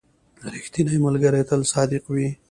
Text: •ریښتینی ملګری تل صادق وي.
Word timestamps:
•ریښتینی 0.53 0.97
ملګری 1.05 1.43
تل 1.49 1.61
صادق 1.73 2.03
وي. 2.13 2.27